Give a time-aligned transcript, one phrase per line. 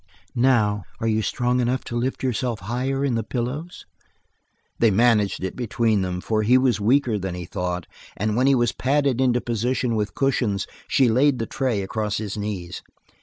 [0.33, 3.85] Now, are you strong enough to lift yourself higher in the pillows?"
[4.79, 7.85] They managed it between them, for he was weaker than he thought
[8.17, 12.35] and when he was padded into position with cushions she laid the tray across his
[12.35, 12.81] knees.